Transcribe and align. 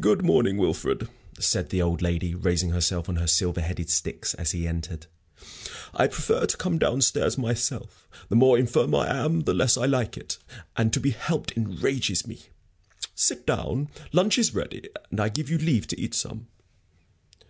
"Good 0.00 0.22
morning, 0.22 0.58
Wilfrid," 0.58 1.08
said 1.40 1.70
the 1.70 1.80
old 1.80 2.02
lady, 2.02 2.34
raising 2.34 2.72
herself 2.72 3.08
on 3.08 3.16
her 3.16 3.26
silver 3.26 3.62
headed 3.62 3.88
sticks 3.88 4.34
as 4.34 4.50
he 4.50 4.68
entered. 4.68 5.06
"I 5.94 6.08
prefer 6.08 6.44
to 6.44 6.56
come 6.58 6.76
down 6.76 7.00
stairs 7.00 7.36
by 7.36 7.42
myself. 7.44 8.06
The 8.28 8.36
more 8.36 8.58
infirm 8.58 8.94
I 8.94 9.06
am, 9.08 9.44
the 9.44 9.54
less 9.54 9.78
I 9.78 9.86
like 9.86 10.18
it 10.18 10.36
and 10.76 10.92
to 10.92 11.00
be 11.00 11.12
helped 11.12 11.56
enrages 11.56 12.26
me. 12.26 12.40
Sit 13.14 13.46
down. 13.46 13.88
Lunch 14.12 14.36
is 14.36 14.54
ready, 14.54 14.90
and 15.10 15.20
I 15.20 15.30
give 15.30 15.48
you 15.48 15.56
leave 15.56 15.86
to 15.86 15.98
eat 15.98 16.12
some." 16.12 16.48